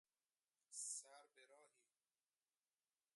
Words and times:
سر 0.71 1.27
براهی 1.35 1.77